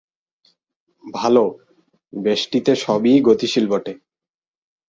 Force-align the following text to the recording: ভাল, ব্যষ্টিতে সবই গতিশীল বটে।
ভাল, 1.03 1.35
ব্যষ্টিতে 2.13 2.73
সবই 2.75 3.13
গতিশীল 3.21 3.65
বটে। 3.67 3.93